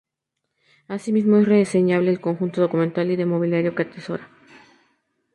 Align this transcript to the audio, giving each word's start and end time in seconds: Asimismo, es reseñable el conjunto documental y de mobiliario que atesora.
Asimismo, 0.87 1.37
es 1.37 1.47
reseñable 1.47 2.09
el 2.09 2.19
conjunto 2.19 2.59
documental 2.59 3.11
y 3.11 3.15
de 3.17 3.27
mobiliario 3.27 3.75
que 3.75 3.83
atesora. 3.83 4.31